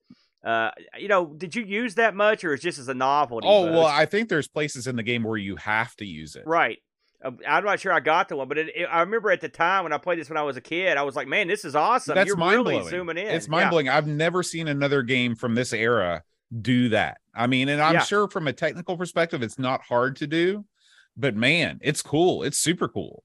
[0.44, 3.46] Uh, you know, did you use that much, or is just as a novelty?
[3.48, 6.42] oh well i think there's places in the game where you have to use it
[6.46, 6.78] right.
[7.24, 9.48] Uh, I'm not sure I got the one, but it, it, I remember at the
[9.48, 11.64] time when I played this when I was a kid, I was like, "Man, this
[11.64, 12.14] is awesome!
[12.14, 12.88] That's You're mind really blowing.
[12.90, 13.50] zooming in." It's Yeah.
[13.50, 13.88] mind blowing.
[13.88, 16.22] I've never seen another game from this era
[16.60, 17.16] do that.
[17.34, 18.00] I mean, and I'm Yeah.
[18.02, 20.66] sure from a technical perspective, it's not hard to do,
[21.16, 22.42] but man, it's cool.
[22.42, 23.24] It's super cool.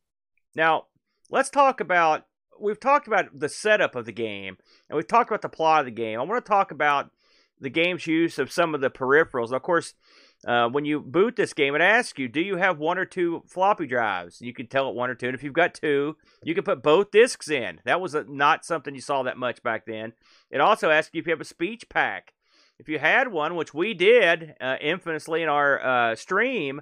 [0.56, 0.86] Now,
[1.30, 2.26] let's talk about
[2.60, 4.58] we've talked about the setup of the game
[4.90, 6.20] and we've talked about the plot of the game.
[6.20, 7.12] I want to talk about
[7.60, 9.52] the game's use of some of the peripherals.
[9.52, 9.94] Of course,
[10.48, 13.44] uh, when you boot this game, it asks you, do you have one or two
[13.48, 14.42] floppy drives?
[14.42, 15.28] You can tell it one or two.
[15.28, 17.82] And if you've got two, you can put both discs in.
[17.84, 20.14] That was a, not something you saw that much back then.
[20.50, 22.34] It also asks you if you have a speech pack.
[22.80, 26.82] If you had one, which we did uh, infamously in our uh, stream,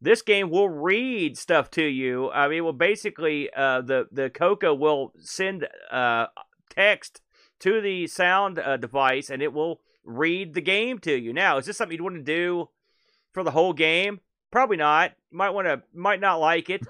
[0.00, 2.30] this game will read stuff to you.
[2.30, 6.26] I mean, well, basically, uh, the the Coco will send uh,
[6.70, 7.20] text
[7.60, 11.32] to the sound uh, device, and it will read the game to you.
[11.32, 12.68] Now, is this something you'd want to do
[13.32, 14.20] for the whole game?
[14.50, 15.12] Probably not.
[15.30, 16.86] You might want to, might not like it.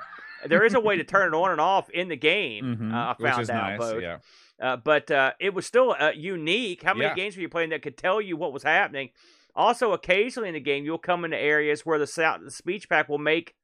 [0.46, 2.64] there is a way to turn it on and off in the game.
[2.76, 4.02] Mhm, Uh, I found is out, nice.
[4.02, 4.18] Yeah.
[4.60, 6.82] Uh, but uh, it was still uh, unique.
[6.82, 7.14] How many Yeah.
[7.14, 9.10] games were you playing that could tell you what was happening?
[9.56, 13.08] Also, occasionally in the game, you'll come into areas where the sound, the speech pack
[13.08, 13.54] will make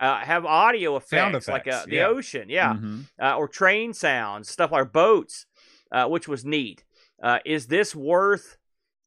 [0.00, 2.06] uh, have audio effects, Sound like uh, the yeah.
[2.06, 3.04] ocean, yeah, Mhm.
[3.22, 5.46] uh, or train sounds, stuff like boats,
[5.90, 6.84] uh, which was neat.
[7.22, 8.58] Uh, is this worth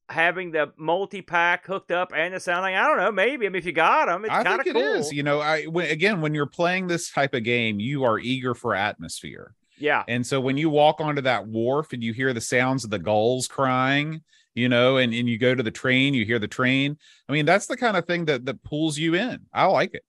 [0.10, 2.62] having the Multi-Pak hooked up and the sound?
[2.64, 3.46] Like, I don't know, maybe.
[3.46, 4.82] I mean, if you got them, it's I kind of it cool.
[4.82, 5.12] is.
[5.14, 8.74] You know, I again when you're playing this type of game, you are eager for
[8.74, 9.54] atmosphere.
[9.78, 12.90] yeah, And so when you walk onto that wharf and you hear the sounds of
[12.90, 14.22] the gulls crying,
[14.56, 16.98] you know, and, and you go to the train, you hear the train.
[17.28, 19.46] I mean, that's the kind of thing that that pulls you in.
[19.54, 20.04] I like it.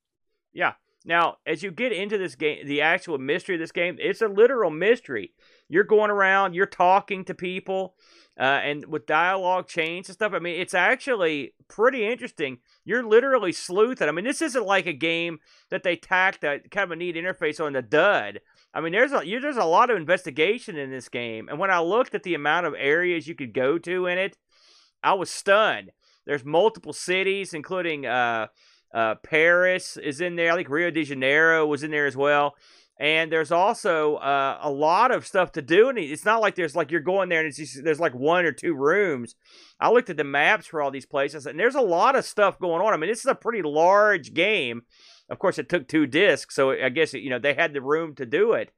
[0.52, 0.74] Yeah.
[1.04, 4.28] Now, as you get into this game, the actual mystery of this game, it's a
[4.28, 5.32] literal mystery.
[5.68, 7.94] You're going around, you're talking to people,
[8.38, 10.32] uh, and with dialogue chains and stuff.
[10.34, 12.58] I mean, it's actually pretty interesting.
[12.84, 14.08] You're literally sleuthing.
[14.08, 15.38] I mean, this isn't like a game
[15.70, 18.40] that they tacked a kind of a neat interface on the dud.
[18.72, 21.70] I mean, there's a you, there's a lot of investigation in this game, and when
[21.70, 24.36] I looked at the amount of areas you could go to in it,
[25.02, 25.90] I was stunned.
[26.26, 28.48] There's multiple cities, including uh,
[28.94, 30.52] uh, Paris is in there.
[30.52, 32.54] I think Rio de Janeiro was in there as well.
[33.00, 36.76] And there's also uh, a lot of stuff to do, and it's not like there's
[36.76, 39.36] like you're going there and just, there's like one or two rooms.
[39.80, 42.58] I looked at the maps for all these places, and there's a lot of stuff
[42.58, 42.92] going on.
[42.92, 44.82] I mean, this is a pretty large game.
[45.30, 48.14] Of course, it took two discs, so I guess you know they had the room
[48.16, 48.72] to do it.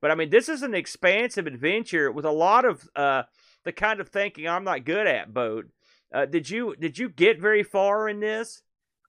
[0.00, 3.24] But I mean, this is an expansive adventure with a lot of uh,
[3.64, 5.32] the kind of thinking I'm not good at.
[5.32, 5.66] Boat.
[6.12, 8.62] Uh, did you did you get very far in this?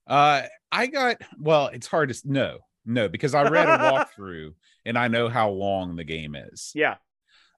[0.05, 1.67] Uh, I got well.
[1.67, 3.77] It's hard to no, no, because I read a
[4.17, 4.53] walkthrough
[4.85, 6.71] and I know how long the game is.
[6.75, 6.95] Yeah.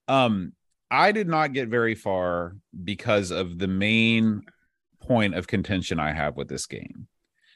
[0.07, 0.53] Um,
[0.91, 4.43] I did not get very far because of the main
[5.01, 7.07] point of contention I have with this game.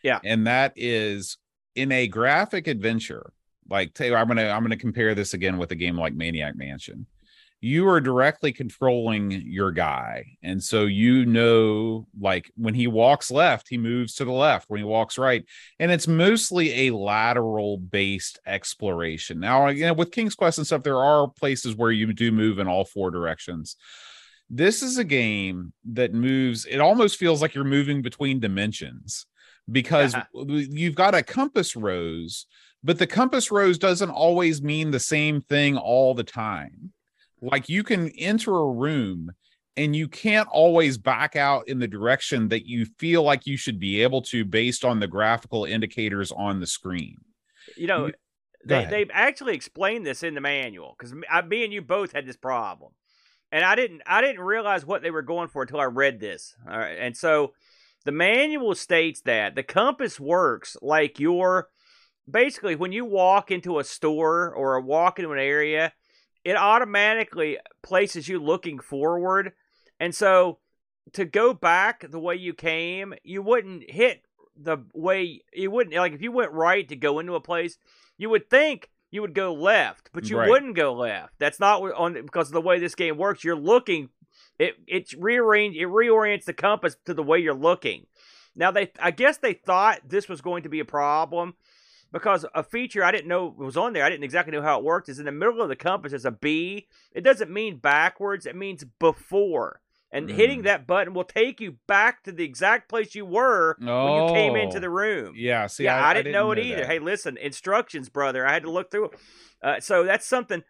[0.03, 0.19] Yeah.
[0.23, 1.37] and that is
[1.75, 3.31] in a graphic adventure.
[3.69, 7.07] Like, I'm gonna I'm gonna compare this again with a game like Maniac Mansion.
[7.61, 10.37] you are directly controlling your guy.
[10.43, 14.69] And so you know, like when he walks left, he moves to the left.
[14.69, 15.43] When he walks right,
[15.79, 19.39] and it's mostly a lateral based exploration.
[19.39, 22.59] Now, you know, with King's Quest and stuff, there are places where you do move
[22.59, 23.77] in all four directions.
[24.49, 29.25] This is a game that moves, it almost feels like you're moving between dimensions
[29.71, 32.45] because you've got a compass rose,
[32.83, 36.91] but the compass rose doesn't always mean the same thing all the time.
[37.41, 39.31] Like you can enter a room
[39.77, 43.79] and you can't always back out in the direction that you feel like you should
[43.79, 47.17] be able to based on the graphical indicators on the screen.
[47.75, 48.11] You know,
[48.65, 52.37] they, they've actually explained this in the manual because me and you both had this
[52.37, 52.93] problem,
[53.51, 56.55] and I didn't I didn't realize what they were going for until I read this.
[56.69, 57.53] All right, and so
[58.05, 61.69] the manual states that the compass works like your
[62.29, 65.91] basically when you walk into a store or a walk into an area
[66.45, 69.53] it automatically places you looking forward.
[69.99, 70.59] And so
[71.13, 74.21] to go back the way you came, you wouldn't hit
[74.55, 77.77] the way you wouldn't like if you went right to go into a place,
[78.17, 80.49] you would think you would go left, but you right.
[80.49, 81.33] wouldn't go left.
[81.39, 83.43] That's not on because of the way this game works.
[83.43, 84.09] You're looking
[84.59, 88.05] it it rearrange it reorients the compass to the way you're looking.
[88.55, 91.55] Now they I guess they thought this was going to be a problem
[92.11, 94.85] because a feature I didn't know was on there, I didn't exactly know how it
[94.85, 96.87] worked, is in the middle of the compass there's a B.
[97.13, 99.81] It doesn't mean backwards, it means before.
[100.11, 100.33] And mm.
[100.33, 104.05] hitting that button will take you back to the exact place you were oh.
[104.05, 105.33] when you came into the room.
[105.35, 106.75] Yeah, see, yeah, I, I, didn't, I didn't know it know either.
[106.77, 106.87] That.
[106.87, 108.47] Hey, listen, instructions, brother.
[108.47, 109.11] I had to look through.
[109.61, 110.63] Uh, so that's something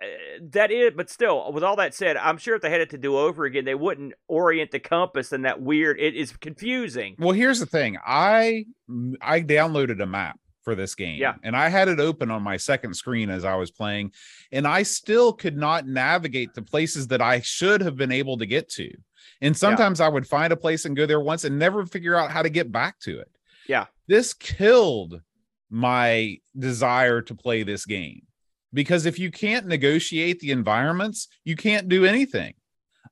[0.00, 0.06] Uh,
[0.50, 2.98] that is, but still, with all that said, I'm sure if they had it to
[2.98, 5.98] do over again, they wouldn't orient the compass in that weird.
[5.98, 7.16] It is confusing.
[7.18, 7.98] Well, here's the thing.
[8.04, 8.66] I
[9.20, 11.18] I downloaded a map for this game.
[11.18, 11.34] Yeah.
[11.42, 14.12] And I had it open on my second screen as I was playing,
[14.52, 18.46] and I still could not navigate the places that I should have been able to
[18.46, 18.90] get to.
[19.40, 20.06] And sometimes yeah.
[20.06, 22.50] I would find a place and go there once and never figure out how to
[22.50, 23.30] get back to it.
[23.66, 23.86] Yeah.
[24.08, 25.22] This killed
[25.70, 28.22] my desire to play this game
[28.72, 32.54] because if you can't negotiate the environments, you can't do anything.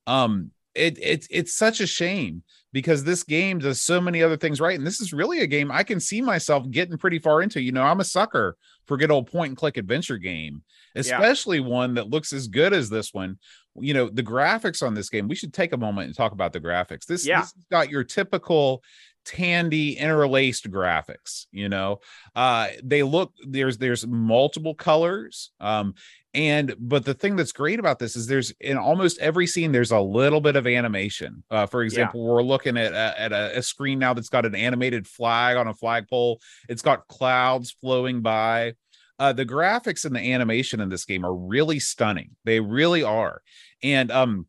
[0.06, 2.42] Um, it, it it's such a shame
[2.72, 4.76] because this game does so many other things right.
[4.76, 7.62] And this is really a game I can see myself getting pretty far into.
[7.62, 10.62] You know, I'm a sucker for good old point and click adventure game,
[10.94, 11.66] especially yeah.
[11.66, 13.38] one that looks as good as this one.
[13.78, 16.52] You know, the graphics on this game, we should take a moment and talk about
[16.52, 17.06] the graphics.
[17.06, 17.40] This, yeah.
[17.40, 18.82] this got your typical
[19.26, 22.00] Tandy interlaced graphics you know?
[22.34, 25.94] Uh they look there's there's multiple colors um
[26.34, 29.90] and but the thing that's great about this is there's in almost every scene there's
[29.90, 31.42] a little bit of animation.
[31.50, 32.30] Uh, for example yeah.
[32.30, 35.66] we're looking at a, at a, a, screen now that's got an animated flag on
[35.66, 36.40] a flagpole.
[36.68, 38.74] It's got clouds flowing by.
[39.18, 42.36] Uh, the graphics and the animation in this game are really stunning.
[42.44, 43.40] They really are.
[43.82, 44.46] And um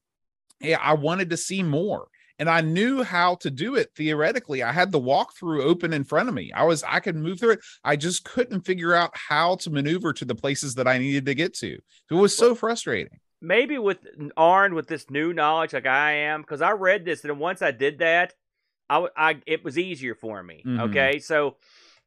[0.61, 2.07] yeah i wanted to see more
[2.39, 4.63] and I knew how to do it theoretically.
[4.63, 6.51] I had the walkthrough open in front of me.
[6.53, 7.59] I was I could move through it.
[7.83, 11.35] I just couldn't figure out how to maneuver to the places that I needed to
[11.35, 11.77] get to.
[12.09, 13.19] It was so frustrating.
[13.41, 13.99] Maybe with
[14.35, 17.71] Arn with this new knowledge like I am, because I read this and once I
[17.71, 18.33] did that,
[18.89, 20.63] I, I it was easier for me.
[20.65, 20.79] Mm-hmm.
[20.81, 21.57] Okay, so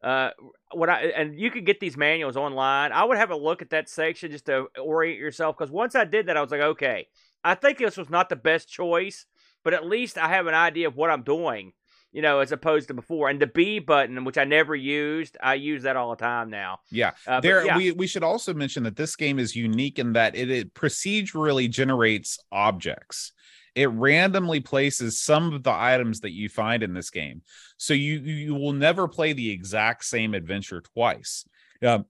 [0.02, 0.30] uh,
[0.72, 2.92] what I and you could get these manuals online.
[2.92, 5.56] I would have a look at that section just to orient yourself.
[5.56, 7.08] Because once I did that, I was like, okay,
[7.44, 9.26] I think this was not the best choice
[9.64, 11.72] but at least I have an idea of what I'm doing,
[12.12, 13.28] you know, as opposed to before.
[13.28, 16.80] And the B button, which I never used, I use that all the time now.
[16.90, 17.12] Yeah.
[17.26, 17.76] Uh, there yeah.
[17.76, 21.70] we we should also mention that this game is unique in that it, it procedurally
[21.70, 23.32] generates objects.
[23.74, 27.42] It randomly places some of the items that you find in this game.
[27.76, 31.44] So you you will never play the exact same adventure twice.
[31.82, 32.06] Um,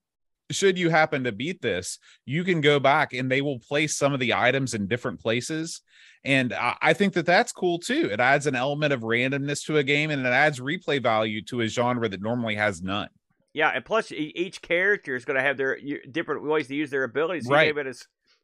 [0.51, 4.13] should you happen to beat this, you can go back and they will place some
[4.13, 5.81] of the items in different places.
[6.25, 8.11] And I think that that's cool too.
[8.13, 11.63] It adds an element of randomness to a game and it adds replay value to
[11.63, 13.09] a genre that normally has none.
[13.53, 15.79] Yeah, and plus each character is going to have their
[16.11, 17.49] different ways to use their abilities.
[17.49, 17.69] right.
[17.69, 17.95] able to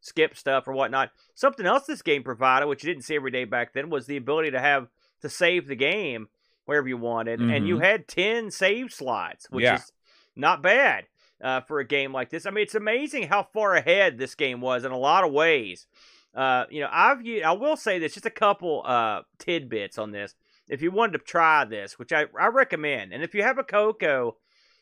[0.01, 1.11] skip stuff or whatnot.
[1.35, 4.16] Something else this game provided, which you didn't see every day back then, was the
[4.16, 4.88] ability to have
[5.23, 6.29] to save the game
[6.64, 7.51] wherever you wanted, mm-hmm.
[7.51, 7.85] and you mm-hmm.
[7.85, 9.77] had ten save slots, which yeah.
[9.77, 9.92] is
[10.35, 11.05] not bad
[11.42, 12.46] uh, for a game like this.
[12.46, 15.87] I mean, it's amazing how far ahead this game was in a lot of ways.
[16.35, 20.35] Uh, you know, I've I will say this just a couple uh, tidbits on this.
[20.68, 23.64] If you wanted to try this, which I, I recommend, and if you have a
[23.64, 24.37] Coco,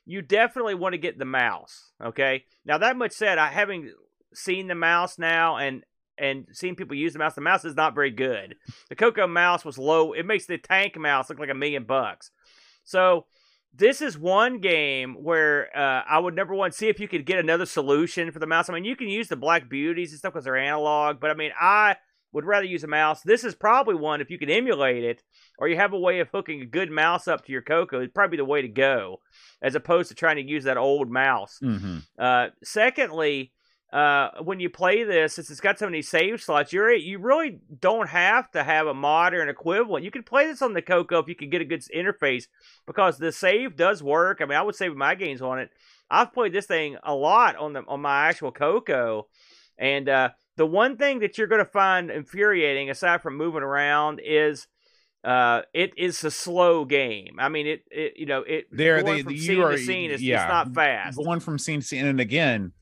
[0.05, 1.93] you definitely want to get the mouse.
[2.03, 2.45] Okay.
[2.65, 3.93] Now that much said, I having
[4.33, 5.85] seen the mouse now and
[6.17, 8.57] and seeing people use the mouse, the mouse is not very good.
[8.89, 10.13] The Coco mouse was low.
[10.13, 12.31] It makes the tank mouse look like a million bucks.
[12.85, 13.27] So
[13.77, 17.39] this is one game where uh, I would number one see if you could get
[17.39, 18.69] another solution for the mouse.
[18.69, 21.35] I mean, you can use the Black Beauties and stuff because they're analog, but I
[21.35, 21.97] mean, I
[22.33, 23.23] would rather use a mouse.
[23.23, 25.23] This is probably one if you can emulate it,
[25.59, 28.01] or you have a way of hooking a good mouse up to your Coco.
[28.01, 29.21] It's probably the way to go,
[29.63, 31.59] as opposed to trying to use that old mouse.
[31.63, 31.99] Mm-hmm.
[32.19, 33.53] Uh, secondly,
[33.95, 37.61] uh, when you play this, since it's got so many save slots, you're you really
[37.79, 40.05] don't have to have a modern equivalent.
[40.05, 42.49] You can play this on the Coco if you can get a good interface
[42.87, 44.41] because the save does work.
[44.41, 45.71] I mean, I would save my games on it.
[46.11, 49.29] I've played this thing a lot on the on my actual Coco,
[49.79, 54.21] and uh, the one thing that you're going to find infuriating, aside from moving around,
[54.25, 54.67] is
[55.23, 57.37] uh, it is a slow game.
[57.39, 59.79] I mean, it, it you know, it There, going they, from you scene are, to
[59.79, 61.17] scene is yeah, it's not fast.
[61.17, 62.73] Going from scene to scene, and again,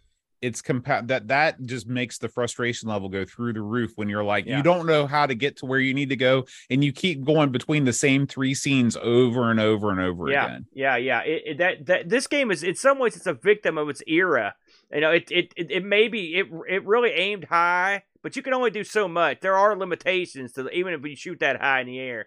[0.43, 4.25] it's compa- that that just makes the frustration level go through the roof when you're
[4.25, 4.57] like, Yeah.
[4.57, 7.25] you don't know how to get to where you need to go, and you keep
[7.25, 10.67] going between the same three scenes over and over and over yeah, again.
[10.73, 11.21] yeah, yeah.
[11.21, 14.03] It, it, that that this game is in some ways it's a victim of its
[14.07, 14.55] era.
[14.93, 18.43] You know, it it it, it may be it it really aimed high, but you
[18.43, 19.41] can only do so much.
[19.41, 22.27] There are limitations to even if you shoot that high in the air.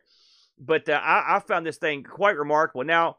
[0.58, 2.84] But uh, I I found this thing quite remarkable.
[2.86, 3.17] Now.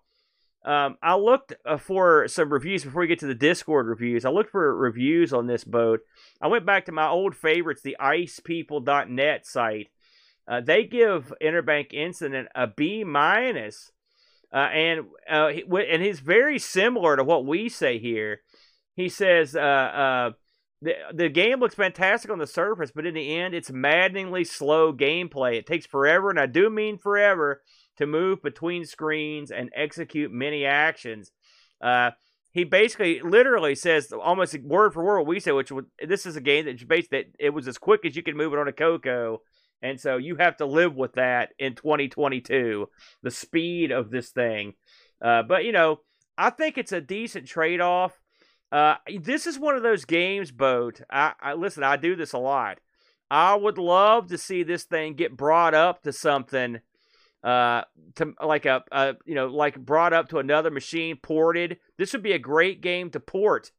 [0.66, 4.24] Um, I looked uh, for some reviews before we get to the Discord reviews.
[4.24, 6.00] I looked for reviews on this boat.
[6.42, 9.88] I went back to my old favorites, the icepeople.net site.
[10.48, 13.92] Uh, they give Interbank Incident a B minus,
[14.52, 18.40] uh, and uh, and he's very similar to what we say here.
[18.96, 20.30] He says uh, uh,
[20.82, 24.92] the the game looks fantastic on the surface, but in the end, it's maddeningly slow
[24.92, 25.58] gameplay.
[25.58, 27.62] It takes forever, and I do mean forever,
[27.96, 31.30] to move between screens and execute many actions.
[31.80, 32.10] Uh,
[32.52, 35.72] he basically, literally says almost word for word what we say, which
[36.06, 38.52] this is a game that's based that it was as quick as you could move
[38.52, 39.42] it on a Coco,
[39.82, 42.88] and so you have to live with that in 2022,
[43.22, 44.72] the speed of this thing.
[45.22, 46.00] Uh, but you know,
[46.38, 48.18] I think it's a decent trade off.
[48.72, 51.00] Uh, this is one of those games, boat.
[51.10, 51.82] I, I listen.
[51.82, 52.78] I do this a lot.
[53.30, 56.80] I would love to see this thing get brought up to something,
[57.46, 57.82] uh,
[58.16, 61.78] to like a, a you know, like brought up to another machine, ported.
[61.96, 63.70] This would be a great game to port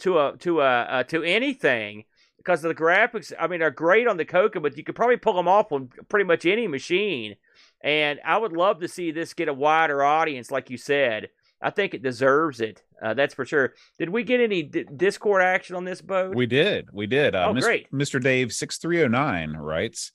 [0.00, 2.04] to a to a uh, to anything
[2.38, 3.32] because the graphics.
[3.38, 5.88] I mean, are great on the Coco, but you could probably pull them off on
[6.08, 7.36] pretty much any machine.
[7.84, 11.28] And I would love to see this get a wider audience, like you said.
[11.60, 12.82] I think it deserves it.
[13.00, 13.74] Uh, that's for sure.
[13.98, 16.34] Did we get any d- Discord action on this boat?
[16.34, 16.88] We did.
[16.92, 17.36] We did.
[17.36, 17.62] Uh, Oh, Mr.
[17.62, 17.92] great.
[17.92, 18.20] Mr.
[18.20, 20.10] Dave 6309 writes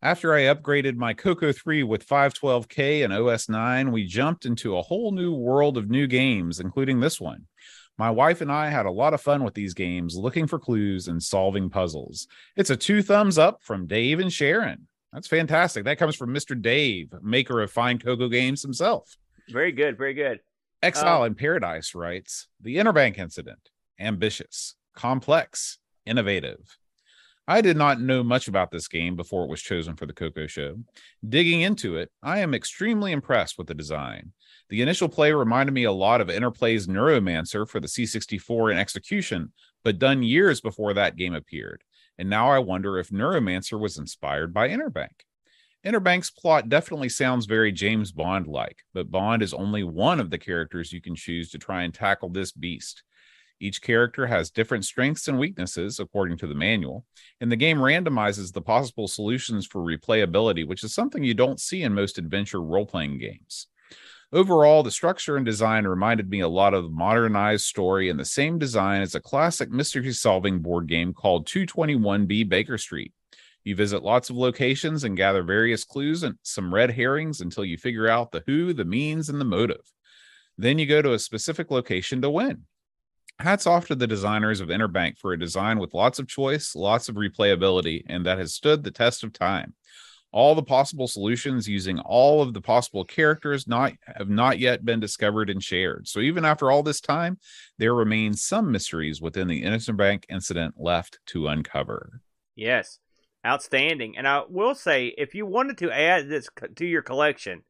[0.00, 4.82] After I upgraded my Coco 3 with 512K and OS 9, we jumped into a
[4.82, 7.46] whole new world of new games, including this one.
[7.98, 11.08] My wife and I had a lot of fun with these games, looking for clues
[11.08, 12.28] and solving puzzles.
[12.56, 14.86] It's a two thumbs up from Dave and Sharon.
[15.12, 15.84] That's fantastic.
[15.84, 16.60] That comes from Mr.
[16.60, 19.16] Dave, maker of fine Coco games himself.
[19.48, 19.98] Very good.
[19.98, 20.38] Very good.
[20.80, 21.24] Exile Oh.
[21.24, 23.70] in Paradise writes The Interbank Incident.
[23.98, 26.78] Ambitious, complex, innovative.
[27.50, 30.46] I did not know much about this game before it was chosen for the Coco
[30.46, 30.76] Show.
[31.26, 34.32] Digging into it, I am extremely impressed with the design.
[34.68, 39.54] The initial play reminded me a lot of Interplay's Neuromancer for the C64 in execution,
[39.82, 41.84] but done years before that game appeared.
[42.18, 45.22] And now I wonder if Neuromancer was inspired by Interbank.
[45.86, 50.36] Interbank's plot definitely sounds very James Bond like, but Bond is only one of the
[50.36, 53.04] characters you can choose to try and tackle this beast.
[53.60, 57.04] Each character has different strengths and weaknesses, according to the manual,
[57.40, 61.82] and the game randomizes the possible solutions for replayability, which is something you don't see
[61.82, 63.66] in most adventure role playing games.
[64.32, 68.58] Overall, the structure and design reminded me a lot of modernized story and the same
[68.58, 73.12] design as a classic mystery solving board game called 221B Baker Street.
[73.64, 77.76] You visit lots of locations and gather various clues and some red herrings until you
[77.76, 79.92] figure out the who, the means, and the motive.
[80.56, 82.64] Then you go to a specific location to win.
[83.40, 87.08] Hats off to the designers of Interbank for a design with lots of choice, lots
[87.08, 89.74] of replayability, and that has stood the test of time.
[90.32, 94.98] All the possible solutions using all of the possible characters not have not yet been
[94.98, 96.08] discovered and shared.
[96.08, 97.38] So even after all this time,
[97.78, 102.20] there remains some mysteries within the Interbank incident left to uncover.
[102.56, 102.98] Yes,
[103.46, 104.18] outstanding.
[104.18, 107.62] And I will say, if you wanted to add this to your collection,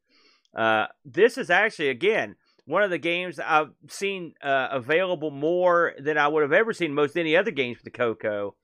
[0.57, 2.37] uh, this is actually again
[2.69, 6.93] one of the games I've seen uh, available more than I would have ever seen
[6.93, 8.55] most any other games for the Coco.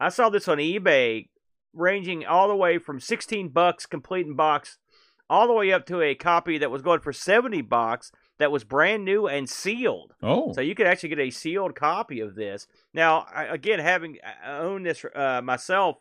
[0.00, 1.28] I saw this on eBay,
[1.74, 4.78] ranging all the way from sixteen bucks complete in box,
[5.28, 8.62] all the way up to a copy that was going for seventy bucks that was
[8.62, 10.14] brand new and sealed.
[10.22, 12.68] Oh, So you could actually get a sealed copy of this.
[12.94, 15.96] Now, I- again, having uh, owned this uh, myself,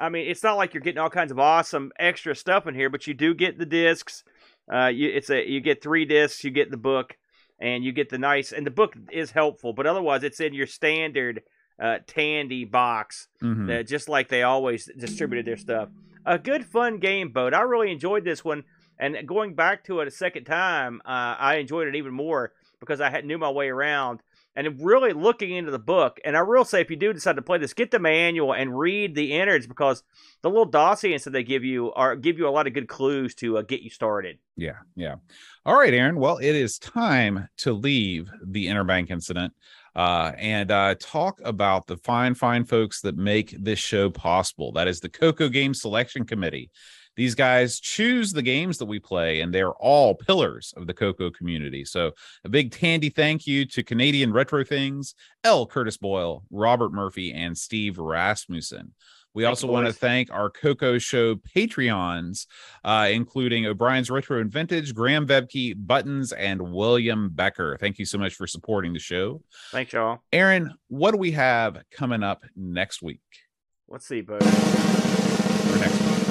[0.00, 2.88] I mean, it's not like you're getting all kinds of awesome extra stuff in here,
[2.88, 4.24] but you do get the discs.
[4.72, 7.16] Uh, you it's a you get three discs, you get the book,
[7.60, 10.66] and you get the nice and the book is helpful, but otherwise it's in your
[10.66, 11.42] standard
[11.78, 13.80] uh, Tandy box, Mhm.
[13.80, 15.90] uh, just like they always distributed their stuff.
[16.24, 17.52] A good fun game, boat.
[17.52, 18.64] I really enjoyed this one,
[18.98, 23.00] and going back to it a second time, uh, I enjoyed it even more because
[23.00, 24.20] I had knew my way around
[24.56, 26.18] and really looking into the book.
[26.24, 28.76] And I will say, if you do decide to play this, get the manual and
[28.76, 30.02] read the innards because
[30.42, 33.34] the little dossiers that they give you are give you a lot of good clues
[33.36, 34.38] to uh, get you started.
[34.56, 35.16] Yeah, yeah.
[35.66, 36.18] All right, Aaron.
[36.18, 39.52] Well, it is time to leave the Interbank incident
[39.94, 44.72] uh, and uh, talk about the fine, fine folks that make this show possible.
[44.72, 46.70] That is the Coco Game Selection Committee.
[47.16, 51.30] These guys choose the games that we play, and they're all pillars of the Coco
[51.30, 51.84] community.
[51.84, 52.12] So,
[52.44, 55.66] a big Tandy thank you to Canadian Retro Things, L.
[55.66, 58.92] Curtis Boyle, Robert Murphy, and Steve Rasmussen.
[59.36, 62.46] We also want to thank our Coco Show Patreons,
[62.82, 67.76] uh, including O'Brien's Retro and Vintage, Graham Vebke, Buttons, and William Becker.
[67.78, 69.42] Thank you so much for supporting the show.
[69.72, 70.20] Thanks, y'all.
[70.32, 73.20] Aaron, what do we have coming up next week?
[73.88, 74.42] Let's see, boat.
[74.42, 76.25] Or next week?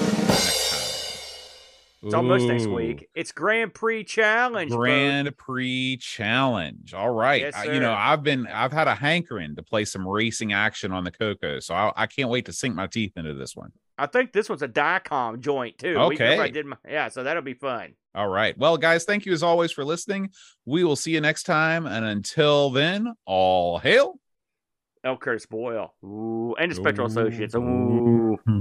[2.05, 3.09] It's almost next week.
[3.15, 4.71] It's Grand Prix Challenge.
[4.71, 6.93] Grand Prix Challenge.
[6.93, 7.41] All right.
[7.41, 7.93] Yes, I- you know.
[7.93, 11.59] I've been, I've had a hankering to play some racing action on the Coco.
[11.59, 13.71] So I, I can't wait to sink my teeth into this one.
[13.97, 15.93] I think this one's a Diecom joint too.
[15.95, 16.51] We- I Okay.
[16.51, 17.93] did my, yeah, so that'll be fun.
[18.13, 18.57] All right.
[18.57, 20.29] Well, guys, thank you as always for listening.
[20.65, 21.85] We will see you next time.
[21.85, 24.19] And until then, all hail.
[25.03, 25.17] L.
[25.17, 25.93] Curtis Boyle.
[26.03, 27.11] Ooh, and the Spectral Ooh.
[27.11, 27.53] Associates.
[27.55, 27.59] Ooh.
[28.47, 28.54] Mm-hmm.